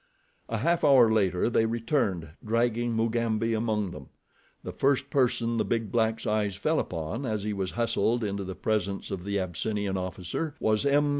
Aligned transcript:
A 0.49 0.57
half 0.57 0.83
hour 0.83 1.11
later 1.11 1.47
they 1.47 1.67
returned, 1.67 2.29
dragging 2.43 2.93
Mugambi 2.95 3.53
among 3.53 3.91
them. 3.91 4.09
The 4.63 4.71
first 4.71 5.11
person 5.11 5.57
the 5.57 5.63
big 5.63 5.91
black's 5.91 6.25
eyes 6.25 6.55
fell 6.55 6.79
upon 6.79 7.23
as 7.23 7.43
he 7.43 7.53
was 7.53 7.69
hustled 7.69 8.23
into 8.23 8.43
the 8.43 8.55
presence 8.55 9.11
of 9.11 9.23
the 9.23 9.37
Abyssinian 9.39 9.97
officer, 9.97 10.55
was 10.59 10.87
M. 10.87 11.09